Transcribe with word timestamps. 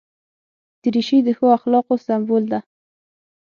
دریشي 0.81 1.19
د 1.25 1.29
ښو 1.37 1.47
اخلاقو 1.57 1.95
سمبول 2.05 2.43
ده. 2.51 2.59